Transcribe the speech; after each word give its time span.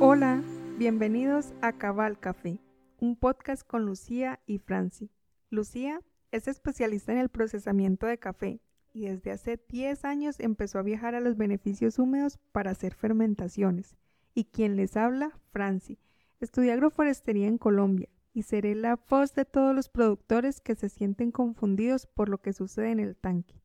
Hola, 0.00 0.42
bienvenidos 0.78 1.52
a 1.60 1.72
Cabal 1.72 2.18
Café, 2.18 2.58
un 2.98 3.16
podcast 3.16 3.66
con 3.66 3.86
Lucía 3.86 4.40
y 4.46 4.58
Franci. 4.58 5.10
Lucía 5.48 6.00
es 6.32 6.48
especialista 6.48 7.12
en 7.12 7.18
el 7.18 7.28
procesamiento 7.28 8.06
de 8.06 8.18
café 8.18 8.60
y 8.92 9.06
desde 9.06 9.30
hace 9.30 9.60
10 9.68 10.04
años 10.04 10.40
empezó 10.40 10.78
a 10.78 10.82
viajar 10.82 11.14
a 11.14 11.20
los 11.20 11.36
beneficios 11.36 11.98
húmedos 11.98 12.38
para 12.52 12.72
hacer 12.72 12.94
fermentaciones. 12.94 13.96
Y 14.34 14.44
quien 14.44 14.76
les 14.76 14.96
habla, 14.96 15.38
Franci. 15.52 15.98
Estudié 16.40 16.72
agroforestería 16.72 17.46
en 17.46 17.58
Colombia 17.58 18.08
y 18.34 18.42
seré 18.42 18.74
la 18.74 18.98
voz 19.08 19.34
de 19.34 19.44
todos 19.44 19.74
los 19.74 19.88
productores 19.88 20.60
que 20.60 20.74
se 20.74 20.88
sienten 20.88 21.30
confundidos 21.30 22.06
por 22.06 22.28
lo 22.28 22.38
que 22.38 22.52
sucede 22.52 22.90
en 22.90 22.98
el 22.98 23.14
tanque. 23.14 23.61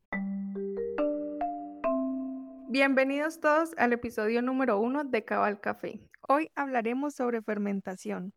Bienvenidos 2.70 3.39
todos 3.39 3.70
al 3.78 3.94
episodio 3.94 4.42
número 4.42 4.78
uno 4.78 5.06
de 5.06 5.24
Cabal 5.24 5.62
Café. 5.62 6.02
Hoy 6.28 6.52
hablaremos 6.54 7.16
sobre 7.16 7.42
fermentación. 7.42 8.34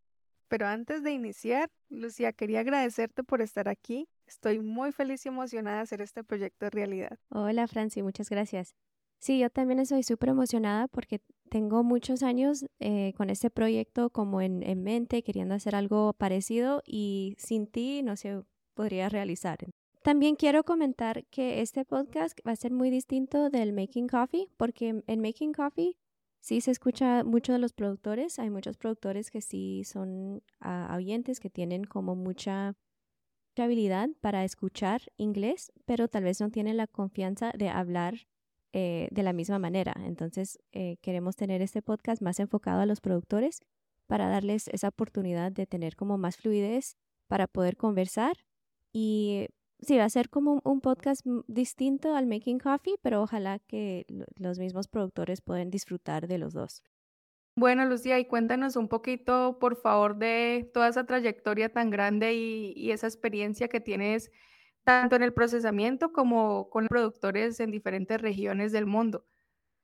Pero 0.47 0.69
antes 0.69 1.03
de 1.03 1.11
iniciar, 1.11 1.69
Lucía, 1.89 2.33
quería 2.33 2.61
agradecerte 2.61 3.25
por 3.25 3.43
estar 3.43 3.69
aquí. 3.69 4.09
Estoy 4.29 4.61
muy 4.61 4.93
feliz 4.93 5.27
y 5.27 5.31
emocionada 5.31 5.79
de 5.79 5.83
hacer 5.83 6.01
este 6.01 6.23
proyecto 6.23 6.71
realidad. 6.71 7.19
Hola, 7.31 7.67
Franci, 7.67 8.05
muchas 8.05 8.31
gracias. 8.31 8.77
Sí, 9.19 9.41
yo 9.41 9.51
también 9.51 9.81
estoy 9.81 10.05
súper 10.05 10.29
emocionada 10.29 10.87
porque 10.87 11.21
tengo 11.49 11.83
muchos 11.83 12.23
años 12.23 12.65
eh, 12.79 13.13
con 13.17 13.31
este 13.31 13.51
proyecto 13.51 14.11
como 14.11 14.41
en, 14.43 14.63
en, 14.63 14.85
mente, 14.85 15.25
queriendo 15.25 15.57
hacer 15.57 15.75
algo 15.75 16.13
parecido 16.13 16.83
y 16.87 17.35
sin 17.37 17.67
ti 17.67 18.05
no 18.05 18.15
se 18.15 18.45
podría 18.75 19.09
realizar. 19.09 19.59
También 20.03 20.35
quiero 20.37 20.65
comentar 20.65 21.27
que 21.27 21.61
este 21.61 21.85
podcast 21.85 22.39
va 22.47 22.53
a 22.53 22.57
ser 22.57 22.73
muy 22.73 22.89
distinto 22.89 23.51
del 23.51 23.75
Making 23.75 24.09
Coffee, 24.09 24.49
porque 24.57 25.03
en 25.07 25.21
Making 25.21 25.53
Coffee 25.53 25.97
sí 26.41 26.63
se 26.63 26.71
escucha 26.71 27.23
mucho 27.23 27.53
de 27.53 27.59
los 27.59 27.75
productores. 27.75 28.39
Hay 28.39 28.49
muchos 28.49 28.79
productores 28.79 29.31
que 29.31 29.43
sí 29.43 29.85
son 29.85 30.43
oyentes, 30.95 31.39
que 31.39 31.51
tienen 31.51 31.85
como 31.85 32.17
mucha 32.17 32.77
habilidad 33.59 34.09
para 34.23 34.45
escuchar 34.45 35.03
inglés, 35.19 35.71
pero 35.85 36.09
tal 36.09 36.25
vez 36.25 36.41
no 36.41 36.51
tienen 36.51 36.79
la 36.79 36.87
confianza 36.87 37.53
de 37.55 37.69
hablar 37.69 38.27
eh, 38.73 39.09
de 39.11 39.23
la 39.23 39.35
misma 39.35 39.59
manera. 39.59 39.95
Entonces, 40.05 40.59
eh, 40.73 40.97
queremos 41.03 41.37
tener 41.37 41.61
este 41.61 41.83
podcast 41.83 42.23
más 42.23 42.41
enfocado 42.41 42.81
a 42.81 42.87
los 42.87 43.03
productores 43.03 43.61
para 44.07 44.29
darles 44.29 44.69
esa 44.69 44.89
oportunidad 44.89 45.53
de 45.53 45.67
tener 45.67 45.95
como 45.95 46.17
más 46.17 46.39
fluidez 46.39 46.97
para 47.29 47.47
poder 47.47 47.77
conversar 47.77 48.39
y 48.93 49.49
sí, 49.83 49.99
va 49.99 50.05
a 50.05 50.11
ser 50.11 50.29
como 50.29 50.61
un 50.65 50.81
podcast 50.81 51.25
distinto 51.47 52.15
al 52.15 52.27
Making 52.27 52.59
Coffee, 52.59 52.97
pero 53.03 53.23
ojalá 53.23 53.59
que 53.59 54.07
los 54.37 54.59
mismos 54.59 54.89
productores 54.89 55.41
puedan 55.41 55.71
disfrutar 55.71 56.29
de 56.29 56.39
los 56.39 56.53
dos. 56.53 56.83
Bueno, 57.57 57.85
Lucía, 57.85 58.19
y 58.19 58.27
cuéntanos 58.27 58.77
un 58.77 58.89
poquito, 58.89 59.59
por 59.61 59.77
favor, 59.77 60.17
de 60.17 60.71
toda 60.73 60.89
esa 60.89 61.05
trayectoria 61.05 61.69
tan 61.69 61.91
grande 61.91 62.35
y, 62.35 62.73
y 62.77 62.93
esa 62.93 63.07
experiencia 63.07 63.69
que 63.69 63.81
tienes 63.81 64.31
tanto 64.85 65.17
en 65.17 65.23
el 65.23 65.33
procesamiento 65.33 66.13
como 66.13 66.71
con 66.71 66.87
productores 66.87 67.61
en 67.61 67.71
diferentes 67.71 68.21
regiones 68.21 68.73
del 68.73 68.87
mundo. 68.87 69.27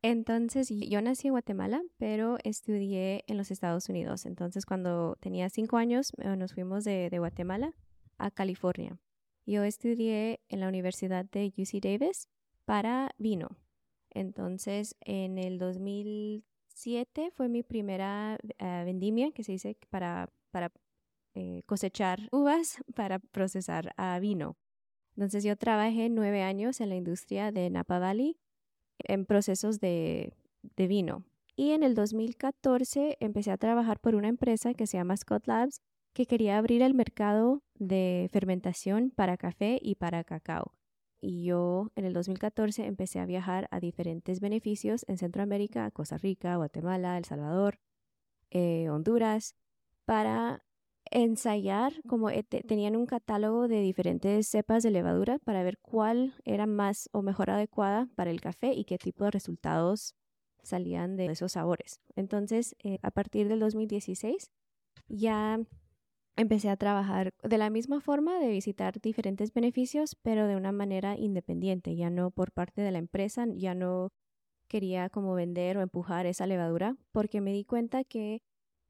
Entonces, 0.02 0.68
yo 0.70 1.02
nací 1.02 1.28
en 1.28 1.32
Guatemala, 1.32 1.82
pero 1.98 2.38
estudié 2.44 3.24
en 3.26 3.36
los 3.36 3.50
Estados 3.50 3.88
Unidos. 3.88 4.24
Entonces, 4.24 4.64
cuando 4.64 5.16
tenía 5.20 5.48
cinco 5.50 5.78
años, 5.78 6.12
eh, 6.18 6.36
nos 6.36 6.54
fuimos 6.54 6.84
de, 6.84 7.10
de 7.10 7.18
Guatemala 7.18 7.74
a 8.18 8.30
California. 8.30 8.98
Yo 9.46 9.62
estudié 9.62 10.40
en 10.48 10.60
la 10.60 10.68
Universidad 10.68 11.24
de 11.24 11.52
UC 11.56 11.80
Davis 11.80 12.28
para 12.64 13.14
vino. 13.16 13.56
Entonces, 14.10 14.96
en 15.00 15.38
el 15.38 15.58
2007 15.58 17.30
fue 17.30 17.48
mi 17.48 17.62
primera 17.62 18.38
uh, 18.42 18.84
vendimia, 18.84 19.30
que 19.30 19.44
se 19.44 19.52
dice 19.52 19.76
para, 19.88 20.28
eh, 21.34 21.62
cosechar 21.66 22.28
uvas 22.32 22.82
para 22.96 23.20
procesar 23.20 23.92
a 23.96 24.18
vino. 24.18 24.56
Entonces, 25.14 25.44
yo 25.44 25.56
trabajé 25.56 26.08
nueve 26.08 26.42
años 26.42 26.80
en 26.80 26.88
la 26.88 26.96
industria 26.96 27.52
de 27.52 27.70
Napa 27.70 28.00
Valley 28.00 28.36
en 28.98 29.26
procesos 29.26 29.78
de 29.78 30.32
vino. 30.76 31.24
Y 31.54 31.70
en 31.70 31.82
el 31.82 31.94
2014 31.94 33.16
empecé 33.20 33.50
a 33.50 33.56
trabajar 33.56 34.00
por 34.00 34.14
una 34.14 34.28
empresa 34.28 34.74
que 34.74 34.86
se 34.86 34.98
llama 34.98 35.16
Scott 35.16 35.46
Labs, 35.46 35.80
que 36.16 36.24
quería 36.24 36.56
abrir 36.56 36.80
el 36.80 36.94
mercado 36.94 37.62
de 37.74 38.30
fermentación 38.32 39.10
para 39.14 39.36
café 39.36 39.78
y 39.82 39.96
para 39.96 40.24
cacao. 40.24 40.72
Y 41.20 41.44
yo 41.44 41.90
en 41.94 42.06
el 42.06 42.14
2014 42.14 42.86
empecé 42.86 43.20
a 43.20 43.26
viajar 43.26 43.68
a 43.70 43.80
diferentes 43.80 44.40
beneficios 44.40 45.04
en 45.08 45.18
Centroamérica, 45.18 45.90
Costa 45.90 46.16
Rica, 46.16 46.56
Guatemala, 46.56 47.18
El 47.18 47.26
Salvador, 47.26 47.80
eh, 48.50 48.88
Honduras, 48.88 49.56
para 50.06 50.64
ensayar, 51.10 51.92
como 52.08 52.30
eh, 52.30 52.42
tenían 52.44 52.96
un 52.96 53.04
catálogo 53.04 53.68
de 53.68 53.82
diferentes 53.82 54.48
cepas 54.48 54.82
de 54.82 54.92
levadura 54.92 55.38
para 55.40 55.62
ver 55.64 55.76
cuál 55.82 56.32
era 56.46 56.64
más 56.64 57.10
o 57.12 57.20
mejor 57.20 57.50
adecuada 57.50 58.08
para 58.16 58.30
el 58.30 58.40
café 58.40 58.72
y 58.72 58.86
qué 58.86 58.96
tipo 58.96 59.24
de 59.24 59.32
resultados 59.32 60.14
salían 60.62 61.16
de 61.16 61.26
esos 61.26 61.52
sabores. 61.52 62.00
Entonces, 62.14 62.74
eh, 62.82 63.00
a 63.02 63.10
partir 63.10 63.48
del 63.48 63.60
2016, 63.60 64.50
ya 65.08 65.60
empecé 66.36 66.68
a 66.68 66.76
trabajar 66.76 67.32
de 67.42 67.58
la 67.58 67.70
misma 67.70 68.00
forma, 68.00 68.38
de 68.38 68.48
visitar 68.48 69.00
diferentes 69.00 69.52
beneficios, 69.52 70.16
pero 70.22 70.46
de 70.46 70.56
una 70.56 70.72
manera 70.72 71.16
independiente, 71.16 71.96
ya 71.96 72.10
no 72.10 72.30
por 72.30 72.52
parte 72.52 72.82
de 72.82 72.92
la 72.92 72.98
empresa, 72.98 73.46
ya 73.54 73.74
no 73.74 74.10
quería 74.68 75.08
como 75.08 75.34
vender 75.34 75.78
o 75.78 75.82
empujar 75.82 76.26
esa 76.26 76.46
levadura, 76.46 76.96
porque 77.12 77.40
me 77.40 77.52
di 77.52 77.64
cuenta 77.64 78.04
que 78.04 78.42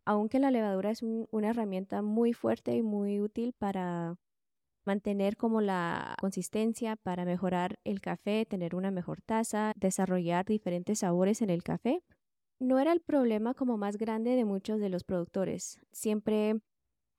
aunque 0.05 0.39
la 0.39 0.51
levadura 0.51 0.91
es 0.91 1.03
un, 1.03 1.27
una 1.31 1.51
herramienta 1.51 2.03
muy 2.03 2.33
fuerte 2.33 2.75
y 2.77 2.83
muy 2.83 3.21
útil 3.21 3.53
para 3.53 4.17
mantener 4.84 5.37
como 5.37 5.61
la 5.61 6.15
consistencia, 6.21 6.97
para 6.97 7.25
mejorar 7.25 7.78
el 7.84 8.01
café, 8.01 8.47
tener 8.47 8.75
una 8.75 8.91
mejor 8.91 9.21
taza, 9.21 9.73
desarrollar 9.77 10.47
diferentes 10.47 11.01
sabores 11.01 11.43
en 11.43 11.51
el 11.51 11.63
café, 11.65 12.03
no 12.61 12.78
era 12.78 12.93
el 12.93 13.01
problema 13.01 13.53
como 13.55 13.77
más 13.77 13.99
grande 13.99 14.37
de 14.37 14.45
muchos 14.45 14.81
de 14.81 14.89
los 14.89 15.05
productores. 15.05 15.81
Siempre 15.93 16.61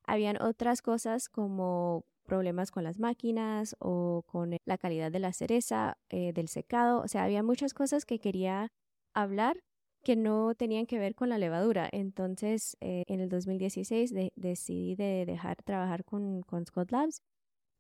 habían 0.08 0.42
otras 0.42 0.82
cosas 0.82 1.30
como 1.30 2.06
problemas 2.26 2.72
con 2.72 2.84
las 2.84 3.00
máquinas 3.00 3.76
o 3.80 4.24
con 4.28 4.58
la 4.66 4.78
calidad 4.78 5.12
de 5.12 5.20
la 5.20 5.34
cereza, 5.34 5.98
eh, 6.10 6.34
del 6.34 6.48
secado, 6.48 7.02
o 7.02 7.08
sea, 7.08 7.24
había 7.24 7.44
muchas 7.44 7.74
cosas 7.74 8.06
que 8.06 8.20
quería 8.20 8.72
hablar 9.14 9.64
que 10.04 10.16
no 10.16 10.56
tenían 10.56 10.86
que 10.86 11.00
ver 11.00 11.16
con 11.16 11.30
la 11.30 11.38
levadura. 11.38 11.90
Entonces, 11.92 12.78
eh, 12.82 13.04
en 13.08 13.20
el 13.20 13.30
2016 13.30 14.14
decidí 14.36 14.96
de 14.96 15.26
dejar 15.26 15.58
trabajar 15.64 16.06
con, 16.06 16.44
con 16.44 16.66
Scott 16.66 16.92
Labs 16.92 17.22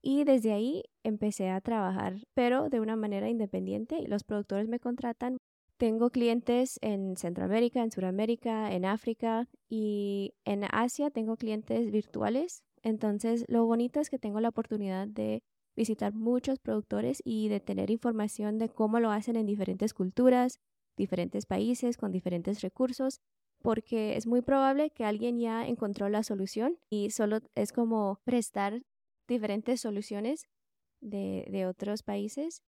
y 0.02 0.24
desde 0.24 0.54
ahí 0.54 0.84
empecé 1.04 1.50
a 1.50 1.62
trabajar, 1.62 2.16
pero 2.34 2.70
de 2.70 2.80
una 2.80 2.96
manera 2.96 3.30
independiente. 3.30 4.08
Los 4.08 4.24
productores 4.24 4.68
me 4.68 4.80
contratan 4.80 5.38
tengo 5.78 6.10
clientes 6.10 6.80
en 6.82 7.16
Centroamérica, 7.18 7.84
en 7.84 7.92
Sudamérica, 7.92 8.74
en 8.74 8.86
África 8.86 9.48
y 9.70 10.34
en 10.44 10.64
Asia 10.72 11.12
tengo 11.12 11.38
clientes 11.38 11.92
virtuales. 11.92 12.64
Entonces, 12.84 13.46
lo 13.48 13.66
bonito 13.66 14.00
es 14.00 14.10
que 14.10 14.20
tengo 14.20 14.40
la 14.40 14.50
oportunidad 14.50 15.08
de 15.08 15.44
visitar 15.76 16.14
muchos 16.14 16.60
productores 16.60 17.22
y 17.24 17.50
de 17.50 17.60
tener 17.60 17.92
información 17.92 18.58
de 18.58 18.70
cómo 18.70 19.00
lo 19.00 19.12
hacen 19.12 19.36
en 19.36 19.46
diferentes 19.46 19.94
culturas, 19.94 20.60
diferentes 20.98 21.46
países, 21.46 21.98
con 21.98 22.12
diferentes 22.12 22.62
recursos, 22.62 23.22
porque 23.62 24.18
es 24.18 24.26
muy 24.26 24.42
probable 24.42 24.90
que 24.90 25.06
alguien 25.06 25.40
ya 25.40 25.68
encontró 25.68 26.09
la 26.09 26.24
solución 26.24 26.80
y 26.90 27.12
solo 27.12 27.40
es 27.54 27.72
como 27.72 28.20
prestar 28.24 28.82
diferentes 29.28 29.82
soluciones 29.82 30.48
de, 31.02 31.46
de 31.52 31.68
otros 31.68 32.02
países 32.02 32.64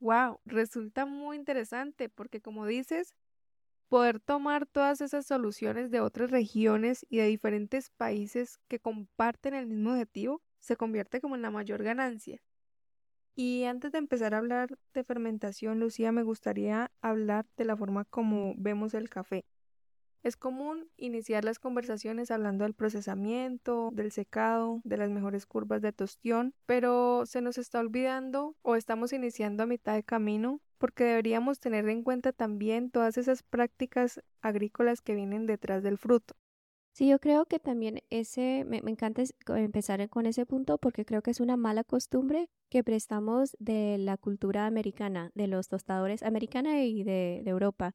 Wow, 0.00 0.40
resulta 0.44 1.06
muy 1.06 1.36
interesante 1.36 2.08
porque 2.08 2.40
como 2.40 2.66
dices, 2.66 3.14
poder 3.88 4.20
tomar 4.20 4.66
todas 4.66 5.00
esas 5.02 5.26
soluciones 5.26 5.90
de 5.90 6.00
otras 6.00 6.30
regiones 6.30 7.06
y 7.10 7.18
de 7.18 7.26
diferentes 7.26 7.90
países 7.90 8.58
que 8.68 8.80
comparten 8.80 9.54
el 9.54 9.66
mismo 9.66 9.92
objetivo 9.92 10.42
se 10.60 10.76
convierte 10.76 11.20
como 11.20 11.36
en 11.36 11.42
la 11.42 11.50
mayor 11.50 11.82
ganancia. 11.84 12.40
Y 13.36 13.64
antes 13.64 13.92
de 13.92 13.98
empezar 13.98 14.34
a 14.34 14.38
hablar 14.38 14.78
de 14.94 15.04
fermentación, 15.04 15.80
Lucía, 15.80 16.12
me 16.12 16.22
gustaría 16.24 16.90
hablar 17.02 17.46
de 17.56 17.64
la 17.66 17.76
forma 17.76 18.04
como 18.06 18.54
vemos 18.56 18.94
el 18.94 19.08
café. 19.10 19.44
Es 20.22 20.36
común 20.36 20.88
iniciar 20.96 21.44
las 21.44 21.58
conversaciones 21.58 22.30
hablando 22.30 22.64
del 22.64 22.74
procesamiento, 22.74 23.90
del 23.92 24.12
secado, 24.12 24.80
de 24.84 24.96
las 24.96 25.10
mejores 25.10 25.46
curvas 25.46 25.82
de 25.82 25.92
tostión, 25.92 26.54
pero 26.66 27.24
se 27.26 27.40
nos 27.40 27.58
está 27.58 27.80
olvidando 27.80 28.56
o 28.62 28.76
estamos 28.76 29.12
iniciando 29.12 29.62
a 29.62 29.66
mitad 29.66 29.94
de 29.94 30.02
camino 30.02 30.60
porque 30.78 31.04
deberíamos 31.04 31.60
tener 31.60 31.88
en 31.88 32.02
cuenta 32.02 32.32
también 32.32 32.90
todas 32.90 33.16
esas 33.18 33.42
prácticas 33.42 34.20
agrícolas 34.40 35.00
que 35.00 35.14
vienen 35.14 35.46
detrás 35.46 35.82
del 35.82 35.98
fruto. 35.98 36.34
Sí, 36.96 37.08
yo 37.08 37.18
creo 37.18 37.44
que 37.44 37.58
también 37.58 38.00
ese, 38.08 38.64
me, 38.64 38.78
encanta 38.78 39.22
empezar 39.48 40.08
con 40.08 40.24
ese 40.24 40.46
punto 40.46 40.78
porque 40.78 41.04
creo 41.04 41.20
que 41.20 41.30
es 41.30 41.40
una 41.40 41.58
mala 41.58 41.84
costumbre 41.84 42.48
que 42.70 42.82
prestamos 42.82 43.54
de 43.58 43.98
la 43.98 44.16
cultura 44.16 44.64
americana, 44.64 45.30
de 45.34 45.46
los 45.46 45.68
tostadores 45.68 46.22
americana 46.22 46.82
y 46.84 47.04
de, 47.04 47.42
Europa, 47.44 47.94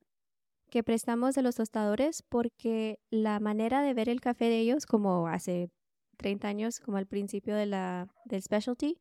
que 0.72 0.84
prestamos 0.84 1.36
de 1.36 1.44
los 1.44 1.56
tostadores 1.56 2.24
porque 2.24 2.98
la 3.12 3.40
manera 3.40 3.84
de 3.84 3.94
ver 3.94 4.08
el 4.08 4.22
café 4.22 4.46
de 4.46 4.60
ellos, 4.60 4.86
como 4.86 5.28
hace 5.28 5.70
30 6.18 6.48
años, 6.48 6.80
como 6.80 6.98
al 6.98 7.06
principio 7.06 7.56
de 7.56 7.66
la, 7.66 8.08
del 8.26 8.42
specialty, 8.42 8.98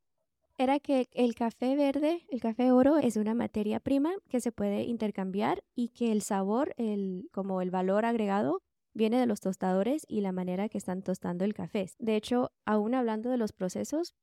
era 0.59 0.81
que 0.81 1.09
el 1.13 1.35
café 1.37 1.77
verde, 1.77 2.27
el 2.29 2.41
café 2.41 2.73
oro, 2.73 2.99
es 2.99 3.17
una 3.17 3.35
materia 3.35 3.79
prima 3.79 4.11
que 4.29 4.41
se 4.41 4.51
puede 4.51 4.83
intercambiar 4.83 5.63
y 5.77 5.91
que 5.91 6.11
el 6.11 6.23
sabor, 6.23 6.75
el, 6.77 7.29
como 7.33 7.63
el 7.63 7.71
valor 7.71 8.05
agregado, 8.05 8.61
viene 8.93 9.21
de 9.21 9.27
los 9.27 9.41
tostadores 9.41 10.05
y 10.09 10.23
la 10.23 10.33
manera 10.33 10.69
que 10.69 10.77
están 10.77 11.03
tostando 11.03 11.45
el 11.45 11.55
café. 11.55 11.87
De 12.01 12.17
hecho, 12.17 12.51
aún 12.67 12.95
hablando 12.97 13.31
de 13.31 13.39
los 13.39 13.53
procesos, 13.53 14.17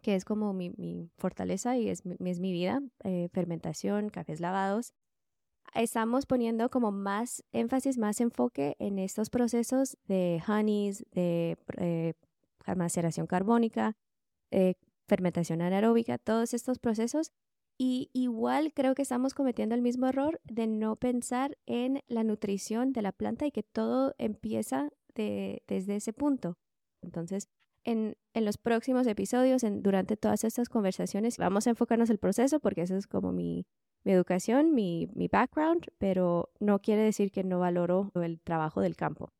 que 0.00 0.14
es 0.14 0.24
como 0.24 0.54
mi, 0.54 0.72
fortaleza 1.18 1.76
y 1.76 1.90
es, 1.90 2.02
es 2.06 2.40
mi 2.40 2.52
vida, 2.52 2.80
eh, 3.04 3.28
fermentación, 3.30 4.08
cafés 4.08 4.40
lavados, 4.40 4.94
estamos 5.74 6.26
poniendo 6.26 6.70
como 6.70 6.92
más 6.92 7.44
énfasis, 7.52 7.98
más 7.98 8.20
enfoque 8.20 8.76
en 8.78 8.98
estos 8.98 9.30
procesos 9.30 9.96
de 10.06 10.42
honeys, 10.46 11.04
de 11.12 11.56
eh, 11.76 12.14
carbónica, 13.28 13.96
eh, 14.50 14.74
fermentación 15.06 15.62
anaeróbica, 15.62 16.18
todos 16.18 16.54
estos 16.54 16.78
procesos 16.78 17.32
y 17.78 18.10
igual 18.12 18.72
creo 18.74 18.94
que 18.94 19.02
estamos 19.02 19.34
cometiendo 19.34 19.74
el 19.74 19.82
mismo 19.82 20.06
error 20.06 20.40
de 20.44 20.66
no 20.66 20.96
pensar 20.96 21.56
en 21.66 22.02
la 22.08 22.24
nutrición 22.24 22.92
de 22.92 23.02
la 23.02 23.12
planta 23.12 23.46
y 23.46 23.52
que 23.52 23.62
todo 23.62 24.14
empieza 24.18 24.90
desde 25.14 25.96
ese 25.96 26.12
punto. 26.12 26.58
Entonces, 27.02 27.48
en, 27.84 28.16
los 28.34 28.58
próximos 28.58 29.06
episodios, 29.06 29.62
durante 29.64 30.16
todas 30.16 30.44
estas 30.44 30.68
conversaciones, 30.68 31.38
vamos 31.38 31.66
a 31.66 31.70
enfocarnos 31.70 32.10
en 32.10 32.14
el 32.14 32.18
proceso 32.18 32.60
porque 32.60 32.82
eso 32.82 32.96
es 32.96 33.06
como 33.06 33.32
mi, 33.32 33.66
educación, 34.12 34.74
mi, 34.74 35.08
mi 35.14 35.28
background, 35.28 35.86
pero 35.98 36.50
no 36.60 36.80
quiere 36.80 37.02
decir 37.02 37.30
que 37.30 37.44
no 37.44 37.60
valoro 37.60 38.10
el 38.14 38.40
trabajo 38.40 38.80
del 38.80 38.96
campo. 38.96 39.30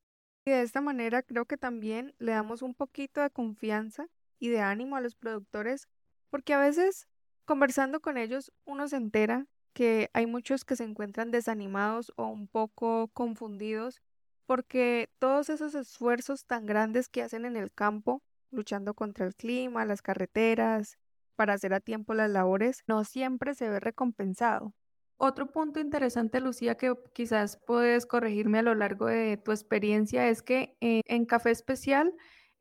Y 0.47 0.51
de 0.51 0.63
esta 0.63 0.81
manera 0.81 1.23
creo 1.23 1.45
que 1.45 1.57
también 1.57 2.15
le 2.19 2.33
damos 2.33 2.63
un 2.63 2.75
poquito 2.75 3.21
de 3.21 3.31
confianza 3.31 4.07
y 4.39 4.49
de 4.49 4.61
ánimo 4.61 4.97
a 4.97 5.01
los 5.01 5.15
productores 5.15 5.89
porque 6.31 6.55
a 6.55 6.59
veces 6.59 7.09
Conversando 7.49 8.01
con 8.01 8.19
ellos, 8.19 8.53
uno 8.67 8.89
se 8.89 8.97
entera 8.97 9.47
que 9.73 10.11
hay 10.13 10.27
muchos 10.27 10.67
que 10.67 10.77
se 10.77 10.85
encuentran 10.85 11.31
desanimados 11.31 12.13
o 12.17 12.27
un 12.27 12.47
poco 12.47 13.09
confundidos 13.15 14.03
porque 14.45 15.09
todos 15.19 15.49
esos 15.49 15.75
esfuerzos 15.75 16.45
tan 16.45 16.67
grandes 16.67 17.09
que 17.09 17.23
hacen 17.23 17.47
en 17.47 17.57
el 17.57 17.73
campo, 17.73 18.23
luchando 18.51 18.93
contra 18.93 19.25
el 19.25 19.35
clima, 19.35 19.87
las 19.87 20.03
carreteras, 20.03 20.99
para 21.39 21.55
hacer 21.55 21.73
a 21.73 21.79
tiempo 21.79 22.15
las 22.15 22.29
labores, 22.29 22.83
no 22.89 23.05
siempre 23.05 23.55
se 23.55 23.69
ve 23.69 23.79
recompensado. 23.79 24.75
Otro 25.19 25.53
punto 25.53 25.79
interesante, 25.79 26.41
Lucía, 26.41 26.75
que 26.77 26.93
quizás 27.13 27.61
puedes 27.65 28.07
corregirme 28.07 28.59
a 28.59 28.63
lo 28.63 28.75
largo 28.75 29.07
de 29.07 29.37
tu 29.37 29.53
experiencia, 29.53 30.29
es 30.29 30.43
que 30.43 30.77
eh, 30.81 31.03
en 31.07 31.27
café 31.27 31.53
especial 31.53 32.13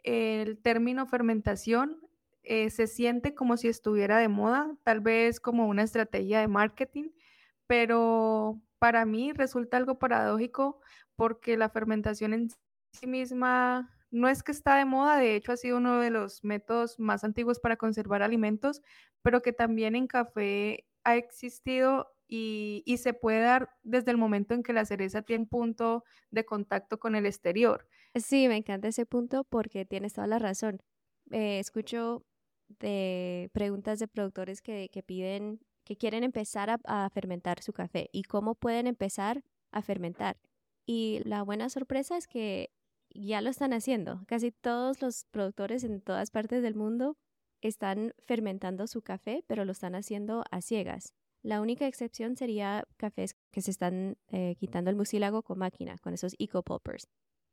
el 0.04 0.60
término 0.60 1.08
fermentación 1.08 2.00
eh, 2.44 2.70
se 2.70 2.86
siente 2.86 3.34
como 3.34 3.58
si 3.58 3.68
estuviera 3.68 4.20
de 4.20 4.28
moda, 4.28 4.72
tal 4.84 5.00
vez 5.00 5.40
como 5.40 5.68
una 5.68 5.82
estrategia 5.82 6.40
de 6.40 6.48
marketing, 6.48 7.10
pero 7.66 8.62
para 8.78 9.06
mí 9.06 9.34
resulta 9.34 9.78
algo 9.78 9.98
paradójico 9.98 10.80
porque 11.16 11.58
la 11.58 11.70
fermentación 11.70 12.34
en 12.36 12.50
sí 12.92 13.08
misma 13.08 13.97
no 14.12 14.30
es 14.30 14.44
que 14.44 14.52
está 14.52 14.78
de 14.78 14.86
moda, 14.86 15.18
de 15.18 15.36
hecho 15.36 15.52
ha 15.52 15.58
sido 15.58 15.78
uno 15.78 16.00
de 16.00 16.10
los 16.10 16.44
métodos 16.44 17.00
más 17.00 17.24
antiguos 17.24 17.60
para 17.60 17.78
conservar 17.78 18.22
alimentos, 18.22 18.82
pero 19.22 19.42
que 19.42 19.54
también 19.54 19.96
en 19.96 20.08
café 20.08 20.86
ha 21.04 21.16
existido 21.16 22.08
y, 22.28 22.84
se 22.98 23.14
puede 23.14 23.40
dar 23.40 23.70
desde 23.84 24.12
el 24.12 24.18
momento 24.18 24.54
en 24.54 24.64
que 24.64 24.74
la 24.74 24.86
cereza 24.86 25.22
tiene 25.22 25.44
un 25.44 25.50
punto 25.50 26.04
de 26.32 26.46
contacto 26.46 27.00
con 27.00 27.16
el 27.16 27.26
exterior. 27.26 27.88
Sí, 28.16 28.48
me 28.48 28.58
encanta 28.58 28.90
ese 28.90 29.06
punto 29.06 29.44
porque 29.46 29.86
tienes 29.86 30.14
toda 30.14 30.28
la 30.28 30.40
razón. 30.40 30.82
Eh, 31.32 31.60
escucho 31.60 32.26
preguntas 33.54 34.00
de 34.00 34.08
productores 34.08 34.62
que, 34.62 34.90
piden, 35.06 35.62
que 35.86 35.96
quieren 35.96 36.24
empezar 36.24 36.80
a, 36.84 37.10
fermentar 37.10 37.62
su 37.62 37.72
café 37.72 38.10
y 38.12 38.24
cómo 38.24 38.56
pueden 38.56 38.88
empezar 38.88 39.44
a 39.72 39.82
fermentar. 39.82 40.38
Y 40.86 41.22
la 41.24 41.44
buena 41.44 41.70
sorpresa 41.70 42.18
es 42.18 42.28
que 42.28 42.72
ya 43.14 43.42
lo 43.42 43.50
están 43.50 43.74
haciendo. 43.74 44.24
Casi 44.28 44.52
todos 44.52 45.02
los 45.02 45.26
productores 45.32 45.84
en 45.84 46.02
todas 46.02 46.32
partes 46.32 46.62
del 46.62 46.76
mundo 46.76 47.18
están 47.62 48.14
fermentando 48.20 48.88
su 48.88 49.02
café, 49.02 49.44
pero 49.48 49.66
lo 49.66 49.72
están 49.72 49.96
haciendo 49.96 50.44
a 50.52 50.62
ciegas. 50.62 51.14
La 51.44 51.62
única 51.62 51.88
excepción 51.88 52.36
sería 52.36 52.84
cafés 52.98 53.36
que 53.52 53.62
se 53.62 53.72
están 53.72 54.18
eh, 54.30 54.56
quitando 54.60 54.90
el 54.90 54.96
mucílago 54.96 55.44
con 55.44 55.60
máquina, 55.60 55.98
con 56.00 56.14
esos 56.14 56.36
eco-pulpers 56.40 57.08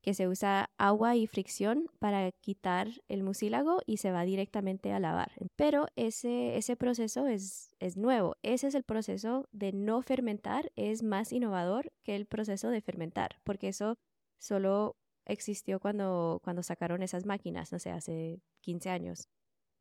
que 0.04 0.12
se 0.12 0.28
usa 0.28 0.68
agua 0.76 1.16
y 1.16 1.26
fricción 1.26 1.88
para 1.98 2.30
quitar 2.30 2.88
el 3.08 3.22
mucílago 3.22 3.80
y 3.86 3.96
se 3.96 4.12
va 4.12 4.26
directamente 4.26 4.92
a 4.92 5.00
lavar. 5.00 5.32
Pero 5.56 5.86
ese, 5.96 6.58
ese 6.58 6.76
proceso 6.76 7.26
es, 7.26 7.74
es 7.80 7.96
nuevo. 7.96 8.36
Ese 8.42 8.66
es 8.66 8.74
el 8.74 8.84
proceso 8.84 9.48
de 9.50 9.72
no 9.72 10.02
fermentar, 10.02 10.70
es 10.76 11.02
más 11.02 11.32
innovador 11.32 11.90
que 12.02 12.16
el 12.16 12.26
proceso 12.26 12.68
de 12.68 12.82
fermentar, 12.82 13.40
porque 13.44 13.68
eso 13.68 13.96
solo 14.36 14.94
existió 15.26 15.80
cuando, 15.80 16.40
cuando 16.42 16.62
sacaron 16.62 17.02
esas 17.02 17.26
máquinas, 17.26 17.72
no 17.72 17.78
sé, 17.78 17.90
hace 17.90 18.42
15 18.60 18.90
años. 18.90 19.28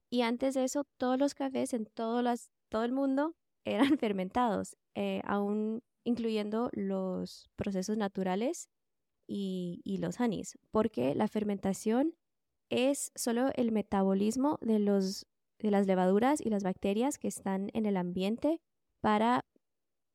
Y 0.10 0.22
antes 0.22 0.54
de 0.54 0.64
eso, 0.64 0.86
todos 0.98 1.18
los 1.18 1.34
cafés 1.34 1.74
en 1.74 1.88
las, 2.24 2.52
todo 2.70 2.84
el 2.84 2.92
mundo 2.92 3.36
eran 3.66 3.98
fermentados, 3.98 4.76
eh, 4.96 5.22
aún 5.26 5.82
incluyendo 6.06 6.70
los 6.74 7.50
procesos 7.56 7.98
naturales 7.98 8.70
y, 9.28 9.82
los 10.00 10.20
honeys, 10.20 10.58
porque 10.70 11.16
la 11.16 11.28
fermentación 11.28 12.14
es 12.70 13.12
solo 13.16 13.50
el 13.56 13.72
metabolismo 13.72 14.58
de, 14.62 14.80
los, 14.80 15.26
de 15.60 15.72
las 15.72 15.88
levaduras 15.88 16.42
y 16.42 16.50
las 16.50 16.64
bacterias 16.64 17.18
que 17.18 17.30
están 17.30 17.70
en 17.74 17.86
el 17.86 17.98
ambiente 17.98 18.62
para 19.02 19.46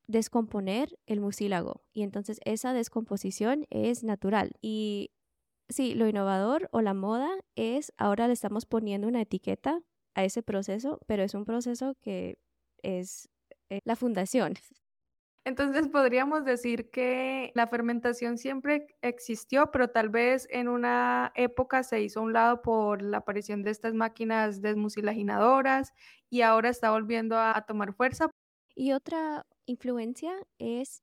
descomponer 0.06 0.98
el 1.06 1.20
mucílago. 1.20 1.82
Y 1.92 2.02
entonces 2.02 2.40
esa 2.44 2.72
descomposición 2.72 3.66
es 3.70 4.04
natural. 4.04 4.52
Y 4.60 5.10
sí, 5.68 5.94
lo 5.94 6.08
innovador 6.08 6.68
o 6.72 6.80
la 6.80 6.94
moda 6.94 7.30
es 7.56 7.92
ahora 7.96 8.26
le 8.26 8.32
estamos 8.32 8.66
poniendo 8.66 9.08
una 9.08 9.22
etiqueta 9.22 9.80
a 10.14 10.24
ese 10.24 10.42
proceso, 10.42 11.00
pero 11.06 11.22
es 11.22 11.34
un 11.34 11.44
proceso 11.44 11.94
que 12.00 12.38
es 12.82 13.28
eh, 13.70 13.80
la 13.84 13.96
fundación 13.96 14.54
entonces 15.48 15.88
podríamos 15.88 16.44
decir 16.44 16.90
que 16.90 17.52
la 17.54 17.66
fermentación 17.66 18.36
siempre 18.36 18.86
existió, 19.00 19.70
pero 19.70 19.88
tal 19.88 20.10
vez 20.10 20.46
en 20.50 20.68
una 20.68 21.32
época 21.34 21.82
se 21.84 22.02
hizo 22.02 22.20
a 22.20 22.24
un 22.24 22.34
lado 22.34 22.60
por 22.60 23.00
la 23.00 23.18
aparición 23.18 23.62
de 23.62 23.70
estas 23.70 23.94
máquinas 23.94 24.60
desmucilaginadoras 24.60 25.94
y 26.28 26.42
ahora 26.42 26.68
está 26.68 26.90
volviendo 26.90 27.38
a, 27.38 27.64
tomar 27.66 27.94
fuerza. 27.94 28.30
Y 28.74 28.92
otra 28.92 29.46
influencia 29.64 30.34
es 30.58 31.02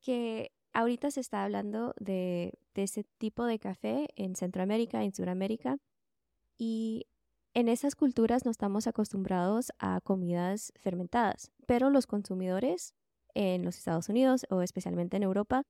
que 0.00 0.52
ahorita 0.74 1.10
se 1.10 1.20
está 1.20 1.44
hablando 1.44 1.94
de, 1.98 2.58
ese 2.74 3.04
tipo 3.18 3.44
de 3.44 3.58
café 3.58 4.08
en 4.16 4.36
Centroamérica, 4.36 5.02
en 5.02 5.14
Sudamérica, 5.14 5.78
y 6.58 7.06
en 7.54 7.68
esas 7.68 7.94
culturas 7.94 8.44
no 8.44 8.50
estamos 8.50 8.86
acostumbrados 8.86 9.72
a 9.78 10.00
comidas 10.00 10.72
fermentadas, 10.76 11.52
pero 11.66 11.88
los 11.90 12.06
consumidores 12.06 12.94
en 13.34 13.64
los 13.64 13.78
Estados 13.78 14.08
Unidos 14.08 14.46
o 14.50 14.60
especialmente 14.60 15.16
en 15.16 15.22
Europa 15.22 15.62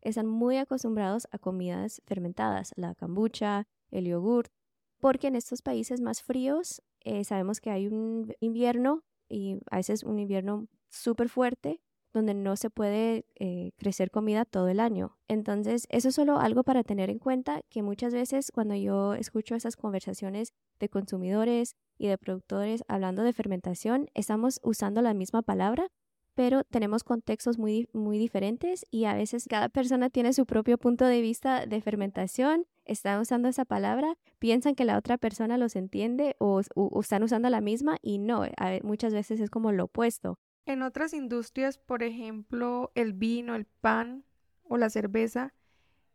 están 0.00 0.26
muy 0.26 0.56
acostumbrados 0.56 1.28
a 1.30 1.38
comidas 1.38 2.00
fermentadas, 2.06 2.72
la 2.76 2.94
kombucha, 2.94 3.66
el 3.90 4.06
yogur, 4.06 4.50
porque 4.98 5.28
en 5.28 5.36
estos 5.36 5.62
países 5.62 6.00
más 6.00 6.22
fríos 6.22 6.82
eh, 7.00 7.24
sabemos 7.24 7.60
que 7.60 7.70
hay 7.70 7.88
un 7.88 8.32
invierno 8.40 9.02
y 9.28 9.58
a 9.70 9.76
veces 9.76 10.04
un 10.04 10.18
invierno 10.18 10.68
súper 10.88 11.28
fuerte 11.28 11.80
donde 12.12 12.34
no 12.34 12.56
se 12.56 12.70
puede 12.70 13.24
eh, 13.38 13.72
crecer 13.76 14.10
comida 14.10 14.44
todo 14.44 14.68
el 14.68 14.80
año. 14.80 15.16
Entonces, 15.28 15.86
eso 15.88 16.08
es 16.08 16.14
solo 16.14 16.38
algo 16.38 16.62
para 16.62 16.84
tener 16.84 17.10
en 17.10 17.18
cuenta 17.18 17.62
que 17.70 17.82
muchas 17.82 18.12
veces 18.12 18.50
cuando 18.52 18.74
yo 18.74 19.14
escucho 19.14 19.54
esas 19.54 19.76
conversaciones 19.76 20.52
de 20.78 20.88
consumidores 20.88 21.76
y 21.98 22.08
de 22.08 22.18
productores 22.18 22.84
hablando 22.88 23.22
de 23.22 23.32
fermentación, 23.32 24.08
estamos 24.14 24.60
usando 24.62 25.02
la 25.02 25.14
misma 25.14 25.42
palabra, 25.42 25.88
pero 26.34 26.64
tenemos 26.64 27.04
contextos 27.04 27.58
muy, 27.58 27.88
muy 27.92 28.18
diferentes 28.18 28.86
y 28.90 29.04
a 29.04 29.14
veces 29.14 29.46
cada 29.48 29.68
persona 29.68 30.10
tiene 30.10 30.32
su 30.32 30.46
propio 30.46 30.78
punto 30.78 31.04
de 31.04 31.20
vista 31.20 31.66
de 31.66 31.80
fermentación, 31.80 32.66
están 32.84 33.20
usando 33.20 33.48
esa 33.48 33.64
palabra, 33.64 34.16
piensan 34.38 34.74
que 34.74 34.84
la 34.84 34.98
otra 34.98 35.18
persona 35.18 35.58
los 35.58 35.76
entiende 35.76 36.34
o, 36.38 36.60
están 37.00 37.22
usando 37.22 37.48
la 37.50 37.60
misma 37.60 37.98
y 38.02 38.18
no, 38.18 38.44
muchas 38.82 39.12
veces 39.12 39.40
es 39.40 39.50
como 39.50 39.72
lo 39.72 39.84
opuesto. 39.84 40.38
En 40.64 40.82
otras 40.82 41.12
industrias, 41.12 41.78
por 41.78 42.02
ejemplo, 42.02 42.92
el 42.94 43.12
vino, 43.12 43.54
el 43.54 43.64
pan 43.64 44.24
o 44.62 44.76
la 44.76 44.90
cerveza, 44.90 45.52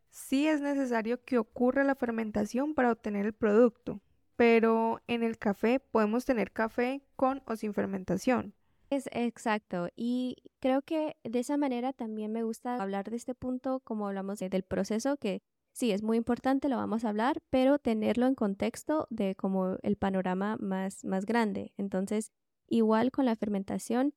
sí 0.09 0.47
es 0.47 0.61
necesario 0.61 1.23
que 1.23 1.37
ocurra 1.37 1.83
la 1.83 1.95
fermentación 1.95 2.73
para 2.73 2.91
obtener 2.91 3.25
el 3.25 3.33
producto, 3.33 4.01
pero 4.35 5.01
en 5.07 5.23
el 5.23 5.37
café 5.37 5.79
podemos 5.79 6.25
tener 6.25 6.51
café 6.51 7.01
con 7.15 7.43
o 7.45 7.55
sin 7.55 7.73
fermentación. 7.73 8.53
Es 8.89 9.09
exacto. 9.11 9.89
Y 9.95 10.37
creo 10.59 10.81
que 10.81 11.17
de 11.23 11.39
esa 11.39 11.57
manera 11.57 11.91
también 11.91 12.31
me 12.31 12.43
gusta 12.43 12.81
hablar 12.81 13.09
de 13.09 13.17
este 13.17 13.35
punto, 13.35 13.81
como 13.81 14.07
hablamos 14.07 14.39
del 14.39 14.63
proceso, 14.63 15.17
que 15.17 15.41
sí 15.73 15.91
es 15.91 16.01
muy 16.01 16.17
importante, 16.17 16.69
lo 16.69 16.77
vamos 16.77 17.03
a 17.03 17.09
hablar, 17.09 17.41
pero 17.49 17.79
tenerlo 17.79 18.27
en 18.27 18.35
contexto 18.35 19.07
de 19.09 19.35
como 19.35 19.77
el 19.83 19.97
panorama 19.97 20.55
más, 20.59 21.03
más 21.03 21.25
grande. 21.25 21.73
Entonces, 21.77 22.31
igual 22.69 23.11
con 23.11 23.25
la 23.25 23.35
fermentación, 23.35 24.13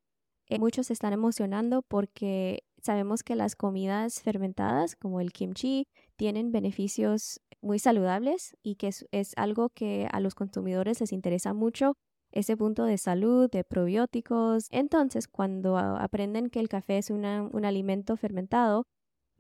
eh, 0.51 0.59
muchos 0.59 0.89
se 0.89 0.93
están 0.93 1.13
emocionando 1.13 1.83
porque 1.83 2.65
sabemos 2.83 3.23
que 3.23 3.37
las 3.37 3.55
comidas 3.55 4.21
fermentadas, 4.21 4.97
como 4.97 5.21
el 5.21 5.33
kimchi, 5.33 5.87
tienen 6.17 6.51
beneficios 6.51 7.41
muy 7.63 7.79
saludables 7.79 8.57
y 8.63 8.75
que 8.75 8.89
es, 8.89 9.33
algo 9.37 9.69
que 9.69 10.09
a 10.11 10.19
los 10.19 10.35
consumidores 10.35 11.01
les 11.01 11.13
interesa 11.13 11.55
mucho 11.55 11.97
ese 12.33 12.57
punto 12.57 12.85
de 12.85 12.99
salud, 12.99 13.49
de 13.49 13.63
probióticos. 13.63 14.67
Entonces, 14.71 15.29
cuando 15.29 15.77
aprenden 15.77 16.51
que 16.51 16.59
el 16.59 16.69
café 16.69 16.99
es 16.99 17.11
un 17.11 17.25
alimento 17.65 18.17
fermentado, 18.17 18.87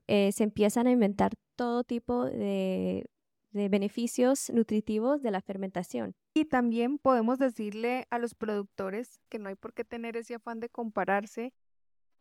eh, 0.06 0.30
se 0.32 0.44
empiezan 0.44 0.86
a 0.86 0.92
inventar 0.92 1.32
todo 1.56 1.82
tipo 1.82 2.24
de, 2.24 3.06
de 3.50 3.68
beneficios 3.68 4.50
nutritivos 4.50 5.22
de 5.22 5.30
la 5.30 5.40
fermentación. 5.40 6.14
Y 6.34 6.44
también 6.44 6.98
podemos 6.98 7.38
decirle 7.38 8.06
a 8.10 8.18
los 8.18 8.34
productores 8.34 9.20
que 9.28 9.38
no 9.38 9.48
hay 9.48 9.56
por 9.56 9.72
qué 9.72 9.84
tener 9.84 10.16
ese 10.16 10.34
afán 10.34 10.60
de 10.60 10.68
compararse 10.68 11.52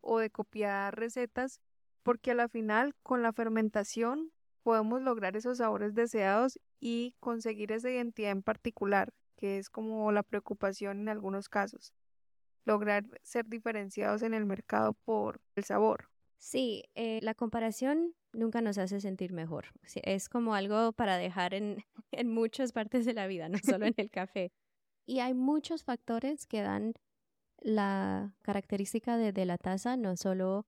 o 0.02 0.20
de 0.20 0.30
copiar 0.30 0.98
recetas, 0.98 1.62
porque 2.04 2.32
a 2.32 2.36
la 2.36 2.48
final 2.48 2.96
con 3.04 3.22
la 3.22 3.34
fermentación 3.34 4.32
podemos 4.64 5.02
lograr 5.02 5.36
esos 5.36 5.58
sabores 5.58 5.94
deseados 5.94 6.60
y 6.80 7.16
conseguir 7.20 7.72
esa 7.72 7.90
identidad 7.90 8.32
en 8.32 8.44
particular 8.44 9.14
que 9.36 9.58
es 9.58 9.70
como 9.70 10.12
la 10.12 10.22
preocupación 10.22 11.00
en 11.00 11.10
algunos 11.10 11.48
casos, 11.48 11.94
lograr 12.66 13.06
ser 13.24 13.46
diferenciados 13.48 14.22
en 14.22 14.34
el 14.34 14.46
mercado 14.46 14.94
por 15.06 15.40
el 15.56 15.64
sabor. 15.64 16.10
Sí, 16.38 16.84
eh, 16.96 17.20
la 17.22 17.34
comparación 17.34 18.16
nunca 18.34 18.62
nos 18.62 18.78
hace 18.78 19.00
sentir 19.00 19.34
mejor. 19.34 19.66
Es 20.04 20.30
como 20.30 20.54
algo 20.56 20.94
para 20.94 21.18
dejar 21.18 21.54
en, 21.54 21.84
en 22.12 22.30
muchas 22.30 22.72
partes 22.72 23.06
de 23.06 23.14
la 23.14 23.28
vida, 23.28 23.50
no 23.50 23.58
solo 23.60 23.86
en 23.86 23.94
el 23.98 24.10
café. 24.10 24.52
Y 25.06 25.20
hay 25.20 25.34
muchos 25.34 25.84
factores 25.84 26.46
que 26.46 26.62
dan 26.62 26.94
la 27.62 28.34
característica 28.42 29.18
de, 29.18 29.34
de, 29.34 29.46
la 29.46 29.58
taza, 29.58 29.98
no 29.98 30.16
solo 30.16 30.66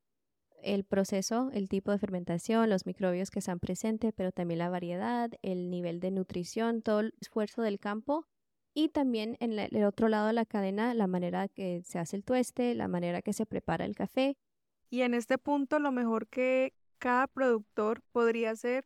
el 0.63 0.83
proceso, 0.83 1.49
el 1.53 1.69
tipo 1.69 1.91
de 1.91 1.99
fermentación, 1.99 2.69
los 2.69 2.85
microbios 2.85 3.31
que 3.31 3.39
están 3.39 3.59
presentes, 3.59 4.13
pero 4.15 4.31
también 4.31 4.59
la 4.59 4.69
variedad, 4.69 5.31
el 5.41 5.69
nivel 5.69 5.99
de 5.99 6.11
nutrición, 6.11 6.81
todo 6.81 6.99
el 7.01 7.13
esfuerzo 7.19 7.61
del 7.61 7.79
campo 7.79 8.25
y 8.73 8.89
también 8.89 9.37
en 9.39 9.57
el 9.59 9.83
otro 9.83 10.07
lado 10.07 10.27
de 10.27 10.33
la 10.33 10.45
cadena, 10.45 10.93
la 10.93 11.07
manera 11.07 11.47
que 11.47 11.81
se 11.83 11.99
hace 11.99 12.15
el 12.15 12.23
tueste, 12.23 12.73
la 12.73 12.87
manera 12.87 13.21
que 13.21 13.33
se 13.33 13.45
prepara 13.45 13.85
el 13.85 13.95
café. 13.95 14.37
Y 14.89 15.01
en 15.01 15.13
este 15.13 15.37
punto, 15.37 15.79
lo 15.79 15.91
mejor 15.91 16.27
que 16.27 16.73
cada 17.01 17.25
productor 17.25 18.03
podría 18.11 18.51
hacer 18.51 18.85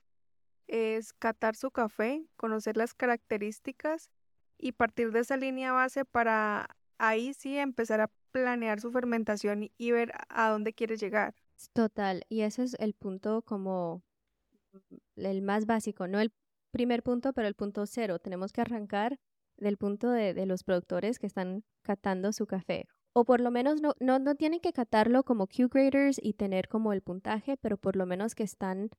es 0.67 1.11
catar 1.11 1.55
su 1.55 1.69
café, 1.69 2.25
conocer 2.37 2.77
las 2.77 2.93
características 2.93 4.09
y 4.57 4.71
partir 4.71 5.11
de 5.11 5.19
esa 5.19 5.35
línea 5.35 5.73
base 5.73 6.05
para 6.05 6.75
ahí 6.97 7.33
sí 7.33 7.57
empezar 7.57 7.99
a 7.99 8.09
planear 8.31 8.79
su 8.79 8.89
fermentación 8.91 9.69
y 9.77 9.91
ver 9.91 10.13
a 10.29 10.49
dónde 10.49 10.73
quiere 10.73 10.95
llegar. 10.95 11.35
Total, 11.73 12.23
y 12.29 12.41
ese 12.41 12.63
es 12.63 12.75
el 12.79 12.93
punto 12.93 13.41
como 13.41 14.01
el 15.17 15.41
más 15.41 15.65
básico, 15.65 16.07
no 16.07 16.21
el 16.21 16.31
primer 16.71 17.03
punto, 17.03 17.33
pero 17.33 17.49
el 17.49 17.55
punto 17.55 17.85
cero. 17.85 18.19
Tenemos 18.19 18.53
que 18.53 18.61
arrancar 18.61 19.19
del 19.57 19.77
punto 19.77 20.09
de, 20.09 20.45
los 20.45 20.63
productores 20.63 21.19
que 21.19 21.27
están 21.27 21.65
catando 21.81 22.31
su 22.31 22.47
café. 22.47 22.87
O 23.17 23.23
por 23.23 23.39
lo 23.39 23.49
menos 23.49 23.81
no, 23.81 23.93
no, 24.01 24.19
no 24.19 24.35
tienen 24.35 24.59
que 24.59 24.73
catarlo 24.73 25.23
como 25.23 25.47
Q-graders 25.47 26.19
y 26.21 26.33
tener 26.33 26.67
como 26.67 26.91
el 26.91 27.01
puntaje, 27.01 27.55
pero 27.55 27.77
por 27.77 27.95
lo 27.95 28.05
menos 28.05 28.35
que 28.35 28.43
están 28.43 28.89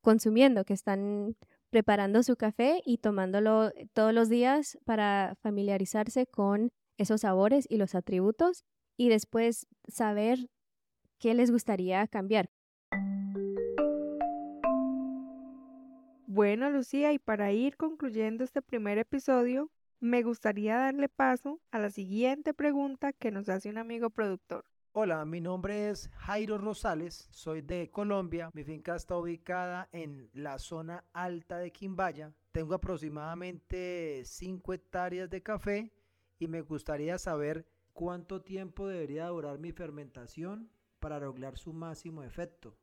consumiendo, 0.00 0.64
que 0.64 0.72
están 0.72 1.36
preparando 1.68 2.22
su 2.22 2.36
café 2.36 2.80
y 2.86 2.96
tomándolo 2.98 3.70
todos 3.92 4.14
los 4.14 4.30
días 4.30 4.78
para 4.86 5.36
familiarizarse 5.42 6.26
con 6.26 6.70
esos 6.96 7.20
sabores 7.20 7.66
y 7.68 7.76
los 7.76 7.94
atributos 7.94 8.64
y 8.96 9.10
después 9.10 9.66
saber 9.88 10.48
qué 11.18 11.34
les 11.34 11.50
gustaría 11.50 12.08
cambiar. 12.08 12.48
Bueno, 16.26 16.70
Lucía, 16.70 17.12
y 17.12 17.18
para 17.18 17.52
ir 17.52 17.76
concluyendo 17.76 18.42
este 18.42 18.62
primer 18.62 18.96
episodio, 18.96 19.70
me 20.02 20.24
gustaría 20.24 20.78
darle 20.78 21.08
paso 21.08 21.60
a 21.70 21.78
la 21.78 21.88
siguiente 21.88 22.52
pregunta 22.52 23.12
que 23.12 23.30
nos 23.30 23.48
hace 23.48 23.70
un 23.70 23.78
amigo 23.78 24.10
productor. 24.10 24.64
Hola, 24.90 25.24
mi 25.24 25.40
nombre 25.40 25.90
es 25.90 26.10
Jairo 26.16 26.58
Rosales, 26.58 27.28
soy 27.30 27.62
de 27.62 27.88
Colombia, 27.88 28.50
mi 28.52 28.64
finca 28.64 28.96
está 28.96 29.16
ubicada 29.16 29.88
en 29.92 30.28
la 30.34 30.58
zona 30.58 31.04
alta 31.12 31.58
de 31.58 31.70
Quimbaya, 31.70 32.34
tengo 32.50 32.74
aproximadamente 32.74 34.22
5 34.24 34.72
hectáreas 34.72 35.30
de 35.30 35.40
café 35.40 35.92
y 36.40 36.48
me 36.48 36.62
gustaría 36.62 37.16
saber 37.16 37.64
cuánto 37.92 38.42
tiempo 38.42 38.88
debería 38.88 39.28
durar 39.28 39.60
mi 39.60 39.70
fermentación 39.70 40.68
para 40.98 41.20
lograr 41.20 41.56
su 41.56 41.72
máximo 41.72 42.24
efecto 42.24 42.76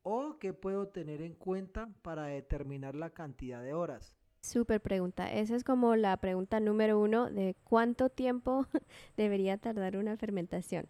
o 0.00 0.38
qué 0.38 0.54
puedo 0.54 0.88
tener 0.88 1.20
en 1.20 1.34
cuenta 1.34 1.90
para 2.00 2.24
determinar 2.28 2.94
la 2.94 3.10
cantidad 3.10 3.62
de 3.62 3.74
horas? 3.74 4.16
Súper 4.46 4.80
pregunta. 4.80 5.32
Esa 5.32 5.56
es 5.56 5.64
como 5.64 5.96
la 5.96 6.16
pregunta 6.18 6.60
número 6.60 7.00
uno 7.00 7.28
de 7.28 7.56
cuánto 7.64 8.10
tiempo 8.10 8.64
debería 9.16 9.56
tardar 9.56 9.96
una 9.96 10.16
fermentación. 10.16 10.86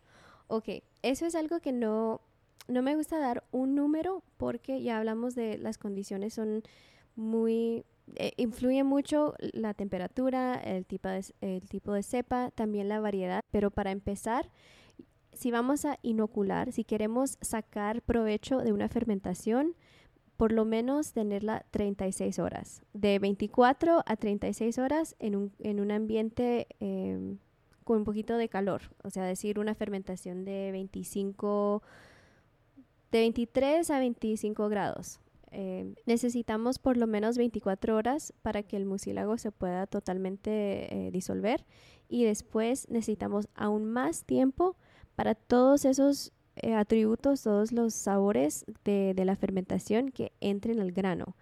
Ok, 0.47 0.69
eso 1.01 1.25
es 1.25 1.35
algo 1.35 1.61
que 1.61 1.73
no, 1.73 2.21
no 2.69 2.83
me 2.83 2.95
gusta 2.97 3.19
dar 3.19 3.45
un 3.53 3.75
número 3.75 4.23
porque 4.37 4.83
ya 4.83 4.99
hablamos 4.99 5.35
de 5.35 5.57
las 5.57 5.79
condiciones 5.79 6.35
son 6.35 6.65
muy... 7.15 7.87
Eh, 8.17 8.33
influye 8.37 8.85
mucho 8.85 9.35
la 9.39 9.73
temperatura, 9.73 10.57
el 10.57 10.85
tipo, 10.85 11.09
de, 11.09 11.25
el 11.41 11.67
tipo 11.67 11.95
de 11.95 12.03
cepa, 12.03 12.51
también 12.51 12.91
la 12.91 13.01
variedad, 13.01 13.41
pero 13.51 13.71
para 13.71 13.91
empezar 13.91 14.51
si 15.33 15.51
vamos 15.51 15.87
a 15.87 15.99
inocular, 16.03 16.73
si 16.73 16.85
queremos 16.85 17.39
sacar 17.41 18.03
provecho 18.03 18.59
de 18.59 18.73
una 18.73 18.89
fermentación, 18.89 19.75
por 20.37 20.53
lo 20.53 20.65
menos 20.65 21.13
tenerla 21.13 21.65
36 21.71 22.39
horas, 22.39 22.83
de 22.93 23.19
24 23.19 24.03
a 24.05 24.17
36 24.17 24.79
horas 24.79 25.17
en 25.19 25.37
un, 25.37 25.53
en 25.61 25.81
un 25.81 25.91
ambiente 25.91 26.67
em, 26.81 27.39
con 27.85 27.99
un 27.99 28.05
poquito 28.05 28.37
de 28.37 28.49
calor, 28.49 28.83
o 29.03 29.11
sea, 29.11 29.25
decir 29.25 29.59
una 29.59 29.75
fermentación 29.75 30.45
de 30.45 30.71
25, 30.73 31.83
de 33.13 33.19
23 33.21 33.91
a 33.91 33.99
25 33.99 34.69
grados. 34.69 35.21
Em, 35.53 35.95
necesitamos 36.05 36.79
por 36.79 36.97
lo 36.97 37.07
menos 37.07 37.39
24 37.39 37.97
horas 37.97 38.35
para 38.43 38.63
que 38.63 38.77
el 38.77 38.85
mucílago 38.85 39.39
se 39.39 39.53
pueda 39.53 39.87
totalmente 39.87 41.07
eh, 41.07 41.11
disolver 41.13 41.65
y 42.09 42.25
después 42.25 42.89
necesitamos 42.91 43.49
aún 43.55 43.87
más 43.87 44.25
tiempo 44.25 44.77
para 45.15 45.35
todos 45.35 45.85
esos 45.85 46.33
eh, 46.57 46.75
atributos, 46.75 47.43
todos 47.43 47.73
los 47.73 47.93
sabores 47.93 48.65
de, 48.85 49.15
la 49.25 49.37
fermentación 49.37 50.11
que 50.11 50.33
entren 50.41 50.81
al 50.81 50.93
grano. 50.93 51.37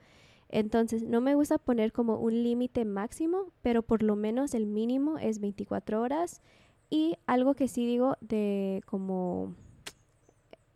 Entonces, 0.49 1.02
no 1.02 1.21
me 1.21 1.35
gusta 1.35 1.59
poner 1.59 1.92
como 1.92 2.16
un 2.16 2.42
límite 2.42 2.85
máximo, 2.85 3.52
pero 3.62 3.83
por 3.83 4.02
lo 4.02 4.16
menos 4.16 4.54
el 4.54 4.66
mínimo 4.66 5.18
es 5.18 5.40
24 5.40 6.00
horas. 6.00 6.42
Y 6.90 7.16
algo 7.26 7.54
que 7.54 7.68
sí 7.68 7.87
digo 7.87 8.16
de 8.21 8.83
como 8.87 9.54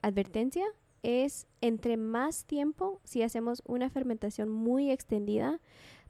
advertencia 0.02 0.64
es 1.02 1.46
entre 1.60 1.96
más 1.96 2.44
tiempo, 2.44 3.00
si 3.04 3.22
hacemos 3.22 3.62
una 3.66 3.90
fermentación 3.90 4.48
muy 4.48 4.90
extendida, 4.90 5.60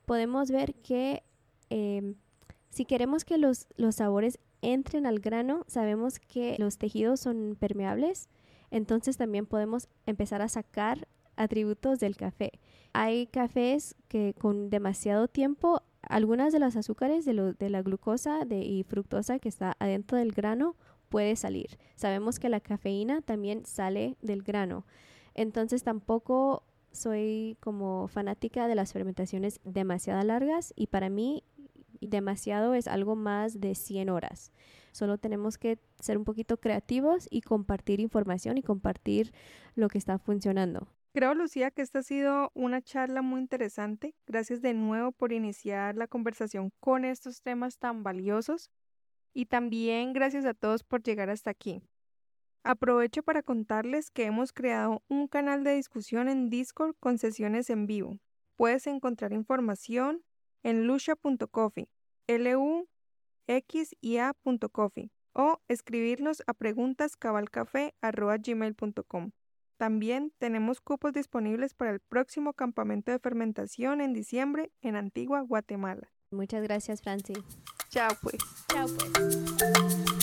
podemos 0.06 0.50
ver 0.50 0.74
que 0.74 1.22
em, 1.70 2.14
si 2.70 2.84
queremos 2.84 3.24
que 3.24 3.38
los, 3.38 3.66
los 3.76 3.96
sabores 3.96 4.38
entren 4.62 5.06
al 5.06 5.20
grano, 5.20 5.64
sabemos 5.66 6.18
que 6.18 6.56
los 6.58 6.78
tejidos 6.78 7.20
son 7.20 7.56
permeables, 7.58 8.28
entonces 8.70 9.16
también 9.16 9.46
podemos 9.46 9.88
empezar 10.06 10.42
a 10.42 10.48
sacar 10.48 11.08
atributos 11.36 12.00
del 12.00 12.16
café. 12.16 12.52
Hay 12.92 13.26
cafés 13.28 13.94
que 14.08 14.34
con 14.38 14.70
demasiado 14.70 15.28
tiempo, 15.28 15.82
algunas 16.02 16.52
de 16.52 16.58
las 16.58 16.76
azúcares 16.76 17.24
de, 17.24 17.54
de 17.58 17.70
la 17.70 17.82
glucosa 17.82 18.44
de, 18.44 18.60
y 18.60 18.82
fructosa 18.82 19.38
que 19.38 19.48
está 19.48 19.76
adentro 19.78 20.18
del 20.18 20.32
grano 20.32 20.76
puede 21.08 21.36
salir. 21.36 21.78
Sabemos 21.94 22.38
que 22.38 22.48
la 22.48 22.60
cafeína 22.60 23.22
también 23.22 23.64
sale 23.64 24.16
del 24.20 24.42
grano. 24.42 24.84
Entonces 25.34 25.82
tampoco 25.82 26.64
soy 26.92 27.56
como 27.60 28.08
fanática 28.08 28.66
de 28.66 28.74
las 28.74 28.92
fermentaciones 28.92 29.60
demasiado 29.64 30.22
largas 30.24 30.72
y 30.76 30.88
para 30.88 31.08
mí 31.08 31.44
demasiado 32.06 32.74
es 32.74 32.86
algo 32.86 33.16
más 33.16 33.60
de 33.60 33.74
100 33.74 34.08
horas. 34.08 34.52
Solo 34.92 35.18
tenemos 35.18 35.58
que 35.58 35.78
ser 35.98 36.16
un 36.16 36.24
poquito 36.24 36.58
creativos 36.58 37.26
y 37.30 37.42
compartir 37.42 38.00
información 38.00 38.56
y 38.58 38.62
compartir 38.62 39.32
lo 39.74 39.88
que 39.88 39.98
está 39.98 40.18
funcionando. 40.18 40.88
Creo, 41.12 41.34
Lucía, 41.34 41.70
que 41.70 41.82
esta 41.82 41.98
ha 41.98 42.02
sido 42.02 42.52
una 42.54 42.80
charla 42.80 43.22
muy 43.22 43.40
interesante. 43.40 44.14
Gracias 44.26 44.62
de 44.62 44.74
nuevo 44.74 45.12
por 45.12 45.32
iniciar 45.32 45.96
la 45.96 46.06
conversación 46.06 46.70
con 46.80 47.04
estos 47.04 47.42
temas 47.42 47.78
tan 47.78 48.02
valiosos 48.02 48.70
y 49.34 49.46
también 49.46 50.12
gracias 50.12 50.44
a 50.44 50.54
todos 50.54 50.84
por 50.84 51.02
llegar 51.02 51.30
hasta 51.30 51.50
aquí. 51.50 51.82
Aprovecho 52.62 53.22
para 53.22 53.42
contarles 53.42 54.10
que 54.10 54.24
hemos 54.24 54.52
creado 54.52 55.02
un 55.08 55.26
canal 55.26 55.64
de 55.64 55.74
discusión 55.74 56.28
en 56.28 56.50
Discord 56.50 56.94
con 57.00 57.18
sesiones 57.18 57.70
en 57.70 57.86
vivo. 57.86 58.18
Puedes 58.56 58.86
encontrar 58.86 59.32
información 59.32 60.22
en 60.62 60.86
lucha.coffee, 60.86 61.88
l 62.26 62.56
u 62.56 62.86
x 63.46 63.94
i 64.00 64.16
a.coffee 64.18 65.10
o 65.32 65.60
escribirnos 65.68 66.42
a 66.46 66.54
preguntascabalcafé.gmail.com. 66.54 69.30
También 69.76 70.32
tenemos 70.38 70.80
cupos 70.80 71.12
disponibles 71.12 71.74
para 71.74 71.92
el 71.92 72.00
próximo 72.00 72.52
campamento 72.52 73.12
de 73.12 73.20
fermentación 73.20 74.00
en 74.00 74.12
diciembre 74.12 74.72
en 74.82 74.96
Antigua, 74.96 75.42
Guatemala. 75.42 76.10
Muchas 76.30 76.62
gracias, 76.62 77.00
Franci. 77.00 77.32
Chao 77.88 78.10
pues. 78.20 78.36
Chao 78.68 78.86
pues. 78.88 80.17